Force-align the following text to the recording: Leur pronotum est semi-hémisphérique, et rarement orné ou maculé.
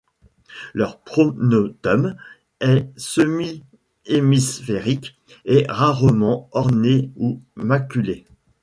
Leur 0.73 0.97
pronotum 1.01 2.15
est 2.59 2.87
semi-hémisphérique, 2.97 5.15
et 5.45 5.63
rarement 5.69 6.49
orné 6.53 7.11
ou 7.17 7.39
maculé. 7.55 8.25